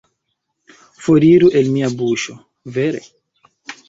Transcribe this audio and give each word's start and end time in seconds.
Foriru 1.07 1.49
el 1.59 1.69
mia 1.75 1.89
buŝo, 1.99 2.37
vere! 2.79 3.03